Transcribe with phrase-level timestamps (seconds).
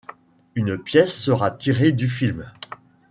[0.55, 2.49] Une pièce sera tirée du film.